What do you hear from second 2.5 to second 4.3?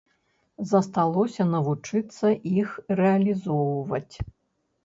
іх рэалізоўваць.